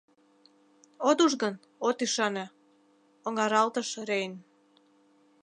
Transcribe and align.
—От 1.09 1.17
уж 1.25 1.33
гын— 1.41 1.55
от 1.87 1.97
ӱшане,— 2.05 2.45
оҥаралтыш 3.27 3.89
Рейн. 4.09 4.33